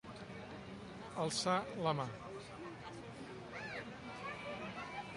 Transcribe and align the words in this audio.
Alçar 1.25 1.59
la 1.87 1.95
mà. 2.01 2.07